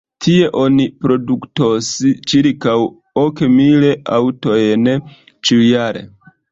[0.25, 1.91] Tie oni produktos
[2.33, 2.75] ĉirkaŭ
[3.27, 3.87] ok mil
[4.21, 6.09] aŭtojn ĉiujare.